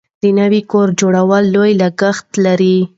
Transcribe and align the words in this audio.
د 0.21 0.23
نوي 0.39 0.61
کور 0.71 0.87
جوړول 0.99 1.43
لوی 1.55 1.71
لګښت 1.81 2.27
لري. 2.45 2.77